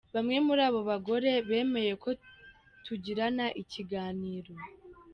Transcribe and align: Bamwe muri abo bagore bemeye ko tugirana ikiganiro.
Bamwe 0.15 0.37
muri 0.45 0.61
abo 0.67 0.81
bagore 0.89 1.29
bemeye 1.49 1.93
ko 2.03 2.09
tugirana 2.85 3.45
ikiganiro. 3.61 4.53